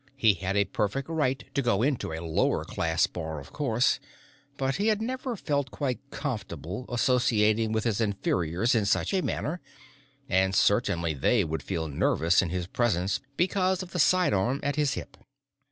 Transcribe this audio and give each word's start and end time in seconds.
He 0.15 0.33
had 0.33 0.57
a 0.57 0.65
perfect 0.65 1.07
right 1.09 1.43
to 1.53 1.61
go 1.61 1.83
into 1.83 2.11
a 2.11 2.25
lower 2.25 2.65
class 2.65 3.05
bar, 3.05 3.39
of 3.39 3.53
course, 3.53 3.99
but 4.57 4.77
he 4.77 4.87
had 4.87 4.99
never 4.99 5.35
felt 5.35 5.69
quite 5.69 5.99
comfortable 6.09 6.87
associating 6.89 7.71
with 7.71 7.83
his 7.83 8.01
inferiors 8.01 8.73
in 8.73 8.87
such 8.87 9.13
a 9.13 9.21
manner, 9.21 9.61
and 10.27 10.55
certainly 10.55 11.13
they 11.13 11.43
would 11.43 11.61
feel 11.61 11.87
nervous 11.87 12.41
in 12.41 12.49
his 12.49 12.65
presence 12.65 13.19
because 13.37 13.83
of 13.83 13.91
the 13.91 13.99
sidearm 13.99 14.59
at 14.63 14.75
his 14.75 14.95
hip. 14.95 15.17